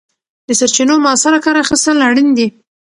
د 0.47 0.49
سرچینو 0.59 0.95
مؤثره 1.05 1.39
کار 1.45 1.55
اخیستل 1.63 1.97
اړین 2.07 2.29
دي. 2.37 2.47